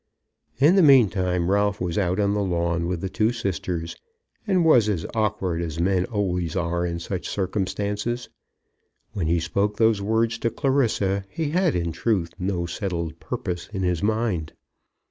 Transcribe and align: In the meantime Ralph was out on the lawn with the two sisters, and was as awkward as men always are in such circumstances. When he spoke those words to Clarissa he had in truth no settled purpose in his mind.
In 0.57 0.75
the 0.75 0.81
meantime 0.81 1.51
Ralph 1.51 1.79
was 1.79 1.95
out 1.95 2.19
on 2.19 2.33
the 2.33 2.41
lawn 2.41 2.87
with 2.87 3.01
the 3.01 3.07
two 3.07 3.31
sisters, 3.31 3.95
and 4.47 4.65
was 4.65 4.89
as 4.89 5.05
awkward 5.13 5.61
as 5.61 5.79
men 5.79 6.05
always 6.05 6.55
are 6.55 6.87
in 6.87 6.99
such 6.99 7.29
circumstances. 7.29 8.27
When 9.13 9.27
he 9.27 9.39
spoke 9.39 9.77
those 9.77 10.01
words 10.01 10.39
to 10.39 10.49
Clarissa 10.49 11.25
he 11.29 11.51
had 11.51 11.75
in 11.75 11.91
truth 11.91 12.31
no 12.39 12.65
settled 12.65 13.19
purpose 13.19 13.69
in 13.71 13.83
his 13.83 14.01
mind. 14.01 14.53